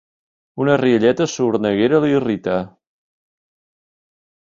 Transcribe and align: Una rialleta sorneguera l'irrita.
Una 0.63 0.77
rialleta 0.81 1.27
sorneguera 1.35 2.01
l'irrita. 2.07 2.59